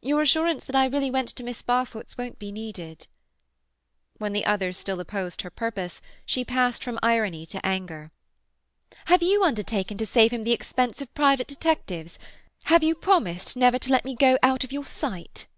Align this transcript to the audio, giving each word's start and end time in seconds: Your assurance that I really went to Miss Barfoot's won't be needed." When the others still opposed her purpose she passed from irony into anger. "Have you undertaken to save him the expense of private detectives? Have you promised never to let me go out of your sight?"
Your 0.00 0.22
assurance 0.22 0.62
that 0.64 0.76
I 0.76 0.86
really 0.86 1.10
went 1.10 1.30
to 1.30 1.42
Miss 1.42 1.60
Barfoot's 1.60 2.16
won't 2.16 2.38
be 2.38 2.52
needed." 2.52 3.08
When 4.18 4.32
the 4.32 4.46
others 4.46 4.78
still 4.78 5.00
opposed 5.00 5.42
her 5.42 5.50
purpose 5.50 6.00
she 6.24 6.44
passed 6.44 6.84
from 6.84 7.00
irony 7.02 7.40
into 7.40 7.66
anger. 7.66 8.12
"Have 9.06 9.24
you 9.24 9.42
undertaken 9.42 9.98
to 9.98 10.06
save 10.06 10.30
him 10.32 10.44
the 10.44 10.52
expense 10.52 11.00
of 11.02 11.12
private 11.14 11.48
detectives? 11.48 12.16
Have 12.66 12.84
you 12.84 12.94
promised 12.94 13.56
never 13.56 13.80
to 13.80 13.90
let 13.90 14.04
me 14.04 14.14
go 14.14 14.38
out 14.40 14.62
of 14.62 14.70
your 14.70 14.84
sight?" 14.86 15.48